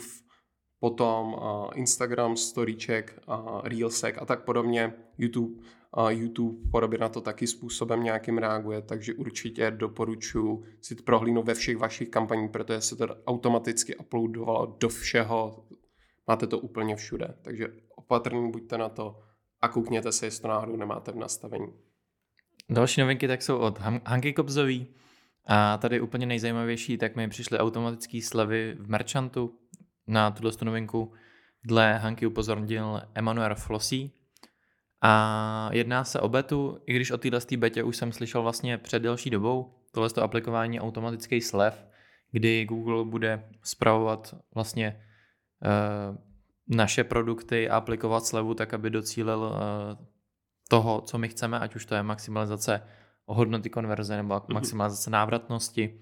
potom 0.80 1.36
Instagram, 1.76 2.38
storyček, 2.38 3.20
Reelsek 3.64 4.22
a 4.22 4.26
tak 4.26 4.46
podobně. 4.46 4.94
YouTube, 5.18 5.64
YouTube 6.10 6.70
podobě 6.72 7.00
na 7.00 7.10
to 7.10 7.22
taky 7.22 7.48
způsobem 7.48 8.04
nějakým 8.04 8.38
reaguje, 8.38 8.82
takže 8.82 9.14
určitě 9.14 9.72
doporučuji 9.72 10.64
si 10.82 10.96
to 10.96 11.04
prohlínout 11.04 11.46
ve 11.46 11.54
všech 11.54 11.78
vašich 11.78 12.10
kampaních, 12.10 12.52
protože 12.52 12.82
se 12.82 12.96
to 12.96 13.08
automaticky 13.28 13.96
uploadovalo 13.96 14.78
do 14.80 14.90
všeho, 14.90 15.66
máte 16.28 16.48
to 16.48 16.60
úplně 16.60 16.96
všude, 16.96 17.36
takže 17.42 17.68
opatrný 17.96 18.52
buďte 18.52 18.78
na 18.78 18.90
to 18.90 19.20
a 19.62 19.68
koukněte 19.68 20.12
se, 20.12 20.26
jestli 20.26 20.42
to 20.42 20.48
náhodou 20.48 20.76
nemáte 20.76 21.12
v 21.12 21.16
nastavení. 21.16 21.74
Další 22.70 23.02
novinky 23.02 23.28
tak 23.28 23.42
jsou 23.42 23.58
od 23.58 23.80
Hanky 24.06 24.34
Kobzový. 24.34 24.88
A 25.48 25.78
tady 25.78 26.02
úplně 26.02 26.26
nejzajímavější, 26.26 26.98
tak 26.98 27.16
mi 27.16 27.30
přišly 27.30 27.58
automatické 27.58 28.22
slevy 28.22 28.76
v 28.80 28.90
Merchantu 28.90 29.60
na 30.08 30.32
tuhle 30.32 30.52
novinku. 30.64 31.14
Dle 31.64 31.98
Hanky 31.98 32.26
upozornil 32.26 33.02
Emanuel 33.16 33.56
Flossy. 33.56 34.12
A 35.06 35.70
jedná 35.72 36.04
se 36.04 36.20
o 36.20 36.30
betu, 36.30 36.80
i 36.86 36.94
když 36.94 37.12
o 37.12 37.18
téhle 37.18 37.40
betě 37.58 37.84
už 37.84 37.98
jsem 37.98 38.12
slyšel 38.12 38.42
vlastně 38.42 38.78
před 38.78 39.00
delší 39.00 39.30
dobou. 39.30 39.76
Tohle 39.92 40.10
to 40.10 40.24
aplikování 40.24 40.80
automatický 40.80 41.42
slev, 41.42 41.86
kdy 42.32 42.66
Google 42.66 43.06
bude 43.06 43.44
spravovat 43.64 44.36
vlastně 44.56 45.02
uh, 45.62 46.18
naše 46.68 47.04
produkty 47.04 47.70
a 47.70 47.78
aplikovat 47.78 48.26
slevu 48.26 48.54
tak, 48.54 48.74
aby 48.74 48.90
docílil 48.90 49.40
uh, 49.40 50.06
toho, 50.70 51.02
co 51.02 51.18
my 51.18 51.30
chceme, 51.30 51.60
ať 51.60 51.76
už 51.76 51.86
to 51.86 51.96
je 51.96 52.04
maximalizace 52.04 52.82
hodnoty 53.26 53.70
konverze 53.70 54.18
nebo 54.18 54.34
mhm. 54.34 54.54
maximalizace 54.54 55.10
návratnosti. 55.10 56.00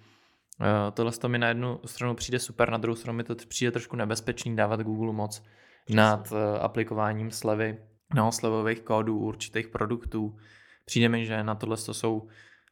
Eh, 0.61 0.91
tohle 0.91 1.11
to 1.11 1.29
mi 1.29 1.39
na 1.39 1.47
jednu 1.47 1.79
stranu 1.85 2.15
přijde 2.15 2.39
super, 2.39 2.69
na 2.69 2.77
druhou 2.77 2.95
stranu 2.95 3.17
mi 3.17 3.23
to 3.23 3.35
přijde 3.35 3.71
trošku 3.71 3.95
nebezpečný 3.95 4.55
dávat 4.55 4.81
Google 4.81 5.13
moc 5.13 5.39
Přesně. 5.39 5.95
nad 5.95 6.31
eh, 6.31 6.59
aplikováním 6.59 7.31
slevy, 7.31 7.77
no, 8.13 8.31
slevových 8.31 8.81
kódů 8.81 9.17
určitých 9.17 9.67
produktů. 9.67 10.37
Přijde 10.85 11.09
mi, 11.09 11.25
že 11.25 11.43
na 11.43 11.55
tohle 11.55 11.77
to 11.77 11.93
jsou 11.93 12.27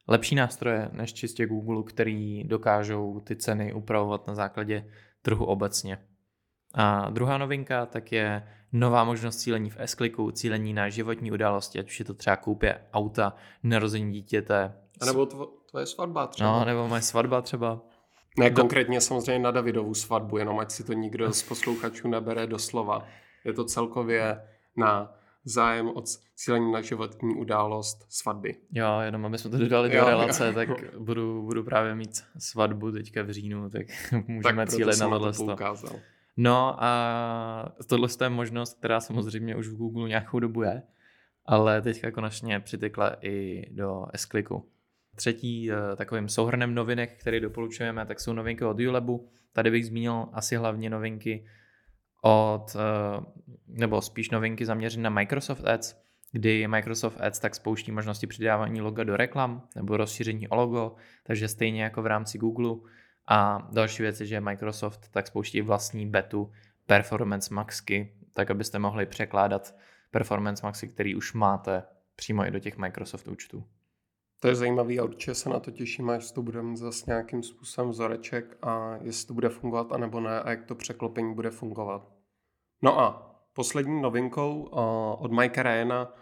lepší 0.07 0.35
nástroje 0.35 0.89
než 0.91 1.13
čistě 1.13 1.45
Google, 1.45 1.83
který 1.83 2.43
dokážou 2.43 3.19
ty 3.19 3.35
ceny 3.35 3.73
upravovat 3.73 4.27
na 4.27 4.35
základě 4.35 4.85
trhu 5.21 5.45
obecně. 5.45 5.97
A 6.73 7.09
druhá 7.09 7.37
novinka 7.37 7.85
tak 7.85 8.11
je 8.11 8.47
nová 8.71 9.03
možnost 9.03 9.37
cílení 9.37 9.69
v 9.69 9.77
s 9.79 9.97
cílení 10.33 10.73
na 10.73 10.89
životní 10.89 11.31
události, 11.31 11.79
ať 11.79 11.87
už 11.87 11.99
je 11.99 12.05
to 12.05 12.13
třeba 12.13 12.35
koupě 12.35 12.81
auta, 12.93 13.35
narození 13.63 14.13
dítěte. 14.13 14.73
A 15.01 15.05
nebo 15.05 15.25
tvo, 15.25 15.45
tvoje 15.45 15.85
svatba 15.85 16.27
třeba. 16.27 16.59
No, 16.59 16.65
nebo 16.65 16.87
moje 16.87 17.01
svatba 17.01 17.41
třeba. 17.41 17.79
Ne 18.37 18.49
konkrétně 18.49 19.01
samozřejmě 19.01 19.43
na 19.43 19.51
Davidovu 19.51 19.93
svatbu, 19.93 20.37
jenom 20.37 20.59
ať 20.59 20.71
si 20.71 20.83
to 20.83 20.93
nikdo 20.93 21.33
z 21.33 21.43
posluchačů 21.43 22.07
nebere 22.07 22.47
doslova. 22.47 23.07
Je 23.45 23.53
to 23.53 23.65
celkově 23.65 24.41
na 24.77 25.13
zájem 25.45 25.87
od 25.87 26.05
cílení 26.35 26.71
na 26.71 26.81
životní 26.81 27.35
událost 27.35 28.05
svatby. 28.09 28.55
Jo, 28.71 28.99
jenom 28.99 29.25
aby 29.25 29.37
jsme 29.37 29.49
to 29.49 29.57
dodali 29.57 29.89
do 29.89 29.97
jo, 29.97 30.05
relace, 30.05 30.47
jo. 30.47 30.53
tak 30.53 30.95
budu, 30.99 31.41
budu 31.41 31.63
právě 31.63 31.95
mít 31.95 32.23
svatbu 32.37 32.91
teďka 32.91 33.23
v 33.23 33.29
říjnu, 33.29 33.69
tak 33.69 33.87
můžeme 34.27 34.65
tak 34.65 34.69
cílit 34.69 34.99
na 34.99 35.09
tohle. 35.09 35.33
No 36.37 36.83
a 36.83 37.75
tohle 37.87 38.07
je 38.23 38.29
možnost, 38.29 38.77
která 38.77 38.99
samozřejmě 38.99 39.55
už 39.55 39.67
v 39.67 39.75
Google 39.75 40.09
nějakou 40.09 40.39
dobu 40.39 40.63
je, 40.63 40.83
ale 41.45 41.81
teďka 41.81 42.11
konečně 42.11 42.59
přitekla 42.59 43.15
i 43.21 43.65
do 43.71 44.05
s 44.15 44.27
-Clicku. 44.27 44.63
Třetí 45.15 45.71
eh, 45.71 45.95
takovým 45.95 46.29
souhrnem 46.29 46.75
novinek, 46.75 47.19
který 47.19 47.39
doporučujeme, 47.39 48.05
tak 48.05 48.19
jsou 48.19 48.33
novinky 48.33 48.65
od 48.65 48.79
ULabu. 48.79 49.29
Tady 49.53 49.71
bych 49.71 49.85
zmínil 49.85 50.25
asi 50.33 50.55
hlavně 50.55 50.89
novinky 50.89 51.45
od, 52.21 52.75
eh, 52.75 53.25
nebo 53.67 54.01
spíš 54.01 54.29
novinky 54.29 54.65
zaměřené 54.65 55.03
na 55.03 55.09
Microsoft 55.09 55.65
Ads, 55.67 55.95
kdy 56.31 56.67
Microsoft 56.67 57.21
Ads 57.21 57.39
tak 57.39 57.55
spouští 57.55 57.91
možnosti 57.91 58.27
přidávání 58.27 58.81
loga 58.81 59.03
do 59.03 59.17
reklam 59.17 59.67
nebo 59.75 59.97
rozšíření 59.97 60.47
o 60.47 60.55
logo, 60.55 60.95
takže 61.23 61.47
stejně 61.47 61.83
jako 61.83 62.01
v 62.01 62.05
rámci 62.05 62.37
Google 62.37 62.89
a 63.27 63.69
další 63.71 64.03
věc 64.03 64.19
je, 64.21 64.25
že 64.25 64.41
Microsoft 64.41 65.09
tak 65.11 65.27
spouští 65.27 65.61
vlastní 65.61 66.07
betu 66.07 66.51
Performance 66.85 67.53
Maxky, 67.53 68.13
tak 68.33 68.51
abyste 68.51 68.79
mohli 68.79 69.05
překládat 69.05 69.75
Performance 70.11 70.65
Maxy, 70.65 70.87
který 70.87 71.15
už 71.15 71.33
máte 71.33 71.83
přímo 72.15 72.45
i 72.45 72.51
do 72.51 72.59
těch 72.59 72.77
Microsoft 72.77 73.27
účtů. 73.27 73.63
To 74.41 74.47
je 74.47 74.55
zajímavý 74.55 74.99
a 74.99 75.03
určitě 75.03 75.35
se 75.35 75.49
na 75.49 75.59
to 75.59 75.71
těším, 75.71 76.09
až 76.09 76.31
to 76.31 76.41
budeme 76.41 76.77
zase 76.77 77.05
nějakým 77.07 77.43
způsobem 77.43 77.91
vzoreček 77.91 78.57
a 78.61 78.97
jestli 79.01 79.27
to 79.27 79.33
bude 79.33 79.49
fungovat 79.49 79.91
anebo 79.91 80.19
ne 80.19 80.41
a 80.41 80.49
jak 80.49 80.65
to 80.65 80.75
překlopení 80.75 81.35
bude 81.35 81.49
fungovat. 81.49 82.11
No 82.81 82.99
a 82.99 83.35
poslední 83.53 84.01
novinkou 84.01 84.63
od 85.19 85.31
Mikea 85.31 85.63
Ryana 85.63 86.13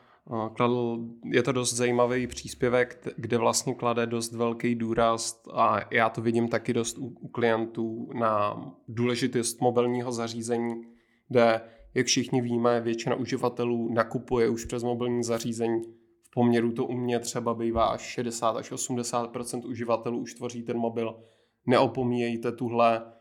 Kladl, 0.54 1.00
je 1.26 1.44
to 1.44 1.52
dost 1.52 1.74
zajímavý 1.74 2.28
příspěvek, 2.28 3.08
kde 3.18 3.38
vlastně 3.38 3.76
klade 3.76 4.06
dost 4.06 4.34
velký 4.34 4.76
důraz 4.76 5.44
a 5.54 5.80
já 5.92 6.10
to 6.10 6.22
vidím 6.22 6.48
taky 6.48 6.74
dost 6.74 6.98
u, 6.98 7.06
u 7.06 7.28
klientů 7.28 8.10
na 8.14 8.66
důležitost 8.88 9.62
mobilního 9.62 10.12
zařízení, 10.12 10.82
kde, 11.28 11.62
jak 11.94 12.06
všichni 12.06 12.42
víme, 12.42 12.82
většina 12.82 13.16
uživatelů 13.16 13.94
nakupuje 13.94 14.50
už 14.50 14.66
přes 14.66 14.84
mobilní 14.84 15.24
zařízení. 15.24 15.99
Poměru 16.34 16.72
to 16.72 16.86
u 16.86 16.94
mě 16.94 17.20
třeba 17.20 17.54
bývá 17.54 17.86
až 17.86 18.02
60 18.02 18.58
až 18.58 18.72
80 18.72 19.32
uživatelů 19.66 20.20
už 20.20 20.34
tvoří 20.34 20.64
ten 20.64 20.78
mobil. 20.78 21.24
Neopomíjejte 21.66 22.52
tuhle, 22.52 23.14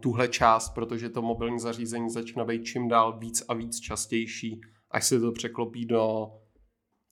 tuhle 0.00 0.28
část, 0.28 0.68
protože 0.68 1.08
to 1.08 1.22
mobilní 1.22 1.58
zařízení 1.58 2.10
začíná 2.10 2.44
být 2.44 2.64
čím 2.64 2.88
dál 2.88 3.18
víc 3.18 3.44
a 3.48 3.54
víc 3.54 3.80
častější 3.80 4.60
až 4.94 5.06
se 5.06 5.20
to 5.20 5.32
překlopí 5.32 5.86
do 5.86 6.32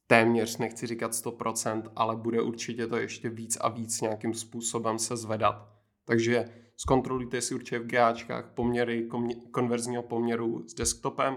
téměř, 0.06 0.58
nechci 0.58 0.86
říkat 0.86 1.12
100%, 1.12 1.82
ale 1.96 2.16
bude 2.16 2.42
určitě 2.42 2.86
to 2.86 2.96
ještě 2.96 3.28
víc 3.28 3.56
a 3.60 3.68
víc 3.68 4.00
nějakým 4.00 4.34
způsobem 4.34 4.98
se 4.98 5.16
zvedat. 5.16 5.68
Takže 6.06 6.44
zkontrolujte 6.76 7.40
si 7.40 7.54
určitě 7.54 7.78
v 7.78 7.86
GAčkách 7.86 8.52
poměry 8.54 9.08
konverzního 9.50 10.02
poměru 10.02 10.68
s 10.68 10.74
desktopem, 10.74 11.36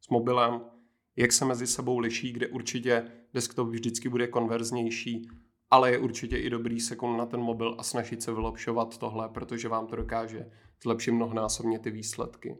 s 0.00 0.08
mobilem, 0.08 0.60
jak 1.18 1.32
se 1.32 1.44
mezi 1.44 1.66
sebou 1.66 1.98
liší, 1.98 2.32
kde 2.32 2.48
určitě 2.48 3.04
desktop 3.34 3.68
vždycky 3.68 4.08
bude 4.08 4.26
konverznější, 4.26 5.28
ale 5.70 5.90
je 5.90 5.98
určitě 5.98 6.36
i 6.36 6.50
dobrý 6.50 6.80
se 6.80 6.96
na 7.16 7.26
ten 7.26 7.40
mobil 7.40 7.76
a 7.78 7.82
snažit 7.82 8.22
se 8.22 8.32
vylepšovat 8.32 8.98
tohle, 8.98 9.28
protože 9.28 9.68
vám 9.68 9.86
to 9.86 9.96
dokáže 9.96 10.50
zlepšit 10.82 11.12
mnohonásobně 11.12 11.78
ty 11.78 11.90
výsledky. 11.90 12.58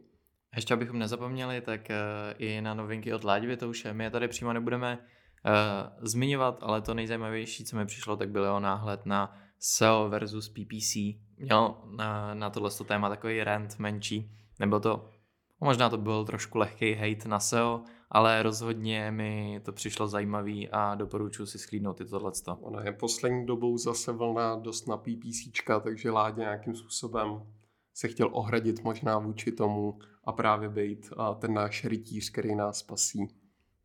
Ještě 0.55 0.73
abychom 0.73 0.99
nezapomněli, 0.99 1.61
tak 1.61 1.81
uh, 1.89 1.95
i 2.37 2.61
na 2.61 2.73
novinky 2.73 3.13
od 3.13 3.23
Láďvy 3.23 3.57
to 3.57 3.69
už 3.69 3.85
je. 3.85 3.93
My 3.93 4.03
je 4.03 4.09
tady 4.09 4.27
přímo 4.27 4.53
nebudeme 4.53 4.97
uh, 4.97 6.07
zmiňovat, 6.07 6.57
ale 6.61 6.81
to 6.81 6.93
nejzajímavější, 6.93 7.65
co 7.65 7.77
mi 7.77 7.85
přišlo, 7.85 8.17
tak 8.17 8.29
byl 8.29 8.43
jeho 8.43 8.59
náhled 8.59 9.05
na 9.05 9.37
SEO 9.59 10.09
versus 10.09 10.49
PPC. 10.49 10.95
Měl 11.37 11.75
na, 11.95 12.33
na 12.33 12.49
tohle 12.49 12.69
téma 12.85 13.09
takový 13.09 13.43
rant 13.43 13.79
menší. 13.79 14.31
Nebyl 14.59 14.79
to, 14.79 15.09
možná 15.61 15.89
to 15.89 15.97
byl 15.97 16.25
trošku 16.25 16.57
lehký 16.57 16.93
hate 16.93 17.29
na 17.29 17.39
SEO, 17.39 17.81
ale 18.09 18.43
rozhodně 18.43 19.11
mi 19.11 19.61
to 19.63 19.71
přišlo 19.71 20.07
zajímavý 20.07 20.69
a 20.69 20.95
doporučuji 20.95 21.45
si 21.45 21.59
sklídnout 21.59 22.01
i 22.01 22.05
tohleto. 22.05 22.57
Ona 22.61 22.83
je 22.83 22.91
poslední 22.91 23.45
dobou 23.45 23.77
zase 23.77 24.11
vlna 24.11 24.55
dost 24.55 24.87
na 24.87 24.97
PPCčka, 24.97 25.79
takže 25.79 26.11
Ládě 26.11 26.41
nějakým 26.41 26.75
způsobem 26.75 27.41
se 27.93 28.07
chtěl 28.07 28.29
ohradit 28.31 28.83
možná 28.83 29.19
vůči 29.19 29.51
tomu 29.51 29.99
a 30.23 30.31
právě 30.31 30.69
být 30.69 31.09
ten 31.39 31.53
náš 31.53 31.85
rytíř, 31.85 32.29
který 32.29 32.55
nás 32.55 32.77
spasí. 32.77 33.27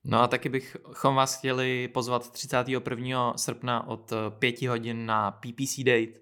No 0.04 0.21
a 0.21 0.26
taky 0.26 0.49
bychom 0.49 1.14
vás 1.14 1.38
chtěli 1.38 1.88
pozvat 1.88 2.31
31. 2.31 3.33
srpna 3.37 3.87
od 3.87 4.12
5 4.38 4.62
hodin 4.62 5.07
na 5.07 5.31
PPC 5.31 5.78
Date. 5.78 6.21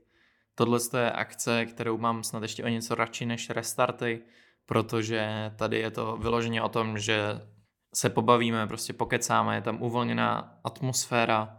Tohle 0.54 0.78
je 0.98 1.12
akce, 1.12 1.66
kterou 1.66 1.98
mám 1.98 2.24
snad 2.24 2.42
ještě 2.42 2.64
o 2.64 2.68
něco 2.68 2.94
radši 2.94 3.26
než 3.26 3.50
restarty, 3.50 4.22
protože 4.66 5.52
tady 5.56 5.78
je 5.78 5.90
to 5.90 6.16
vyloženě 6.16 6.62
o 6.62 6.68
tom, 6.68 6.98
že 6.98 7.40
se 7.94 8.10
pobavíme, 8.10 8.66
prostě 8.66 8.92
pokecáme, 8.92 9.54
je 9.54 9.60
tam 9.60 9.82
uvolněná 9.82 10.58
atmosféra, 10.64 11.58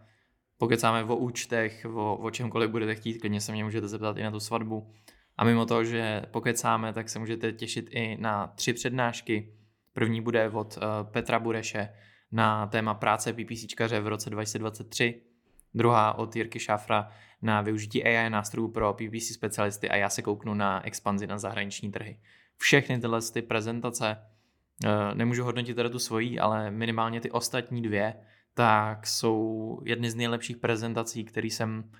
pokecáme 0.57 1.03
o 1.03 1.15
účtech, 1.15 1.85
o, 1.93 2.17
o 2.17 2.31
čemkoliv 2.31 2.69
budete 2.69 2.95
chtít, 2.95 3.19
klidně 3.19 3.41
se 3.41 3.51
mě 3.51 3.63
můžete 3.63 3.87
zeptat 3.87 4.17
i 4.17 4.23
na 4.23 4.31
tu 4.31 4.39
svatbu. 4.39 4.93
A 5.37 5.43
mimo 5.43 5.65
toho, 5.65 5.83
že 5.83 6.21
pokecáme, 6.31 6.93
tak 6.93 7.09
se 7.09 7.19
můžete 7.19 7.51
těšit 7.51 7.89
i 7.89 8.17
na 8.21 8.47
tři 8.47 8.73
přednášky. 8.73 9.53
První 9.93 10.21
bude 10.21 10.49
od 10.49 10.77
uh, 10.77 10.83
Petra 11.11 11.39
Bureše 11.39 11.89
na 12.31 12.67
téma 12.67 12.93
práce 12.93 13.33
PPCčkaře 13.33 13.99
v 13.99 14.07
roce 14.07 14.29
2023. 14.29 15.21
Druhá 15.73 16.13
od 16.13 16.35
Jirky 16.35 16.59
Šafra 16.59 17.11
na 17.41 17.61
využití 17.61 18.03
AI 18.03 18.29
nástrojů 18.29 18.67
pro 18.67 18.93
PPC 18.93 19.33
specialisty 19.33 19.89
a 19.89 19.95
já 19.95 20.09
se 20.09 20.21
kouknu 20.21 20.53
na 20.53 20.85
expanzi 20.85 21.27
na 21.27 21.37
zahraniční 21.37 21.91
trhy. 21.91 22.19
Všechny 22.57 22.99
tyhle 22.99 23.21
ty 23.33 23.41
prezentace, 23.41 24.17
uh, 24.85 24.89
nemůžu 25.13 25.43
hodnotit 25.43 25.73
teda 25.73 25.89
tu 25.89 25.99
svojí, 25.99 26.39
ale 26.39 26.71
minimálně 26.71 27.21
ty 27.21 27.31
ostatní 27.31 27.81
dvě, 27.81 28.13
tak 28.53 29.07
jsou 29.07 29.79
jedny 29.85 30.11
z 30.11 30.15
nejlepších 30.15 30.57
prezentací, 30.57 31.23
které 31.23 31.47
jsem 31.47 31.91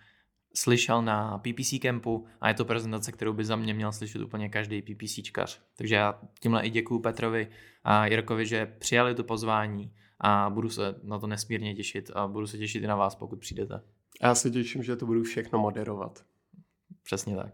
slyšel 0.56 1.02
na 1.02 1.38
PPC 1.38 1.74
Campu 1.82 2.26
a 2.42 2.48
je 2.48 2.54
to 2.54 2.66
prezentace, 2.66 3.12
kterou 3.12 3.34
by 3.34 3.46
za 3.46 3.56
mě 3.56 3.74
měl 3.74 3.92
slyšet 3.92 4.22
úplně 4.22 4.50
každý 4.50 4.82
PPCčkař. 4.82 5.62
Takže 5.76 5.96
já 5.96 6.20
tímhle 6.40 6.66
i 6.66 6.70
děkuju 6.70 7.00
Petrovi 7.00 7.48
a 7.84 8.06
Jirkovi, 8.06 8.46
že 8.46 8.66
přijali 8.66 9.16
to 9.16 9.24
pozvání 9.24 9.94
a 10.20 10.50
budu 10.50 10.70
se 10.70 10.96
na 11.04 11.20
to 11.20 11.28
nesmírně 11.28 11.76
těšit 11.76 12.12
a 12.16 12.28
budu 12.28 12.48
se 12.48 12.58
těšit 12.58 12.84
i 12.84 12.88
na 12.88 12.96
vás, 12.96 13.16
pokud 13.16 13.40
přijdete. 13.40 13.82
Já 14.24 14.36
se 14.36 14.52
těším, 14.52 14.84
že 14.84 14.96
to 14.96 15.06
budu 15.06 15.24
všechno 15.24 15.60
moderovat. 15.60 16.26
Přesně 17.04 17.36
tak. 17.36 17.54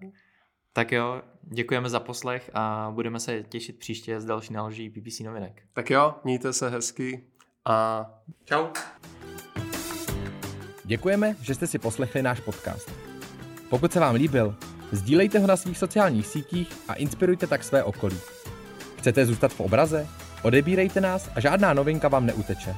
Tak 0.73 0.91
jo, 0.91 1.21
děkujeme 1.41 1.89
za 1.89 1.99
poslech 1.99 2.51
a 2.53 2.91
budeme 2.93 3.19
se 3.19 3.43
těšit 3.43 3.79
příště 3.79 4.21
s 4.21 4.25
další 4.25 4.53
naloží 4.53 4.89
PPC 4.89 5.19
novinek. 5.19 5.61
Tak 5.73 5.89
jo, 5.89 6.15
mějte 6.23 6.53
se 6.53 6.69
hezky 6.69 7.23
a 7.65 8.05
čau. 8.45 8.67
Děkujeme, 10.83 11.35
že 11.41 11.55
jste 11.55 11.67
si 11.67 11.79
poslechli 11.79 12.21
náš 12.21 12.39
podcast. 12.39 12.91
Pokud 13.69 13.93
se 13.93 13.99
vám 13.99 14.15
líbil, 14.15 14.55
sdílejte 14.91 15.39
ho 15.39 15.47
na 15.47 15.57
svých 15.57 15.77
sociálních 15.77 16.27
sítích 16.27 16.73
a 16.87 16.93
inspirujte 16.93 17.47
tak 17.47 17.63
své 17.63 17.83
okolí. 17.83 18.17
Chcete 18.97 19.25
zůstat 19.25 19.53
v 19.53 19.59
obraze? 19.59 20.07
Odebírejte 20.43 21.01
nás 21.01 21.29
a 21.35 21.39
žádná 21.39 21.73
novinka 21.73 22.07
vám 22.07 22.25
neuteče. 22.25 22.75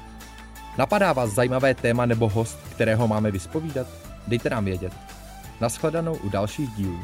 Napadá 0.77 1.13
vás 1.13 1.31
zajímavé 1.31 1.75
téma 1.75 2.05
nebo 2.05 2.29
host, 2.29 2.59
kterého 2.71 3.07
máme 3.07 3.31
vyspovídat? 3.31 3.87
Dejte 4.27 4.49
nám 4.49 4.65
vědět. 4.65 4.93
Naschledanou 5.61 6.15
u 6.15 6.29
dalších 6.29 6.69
dílů. 6.69 6.99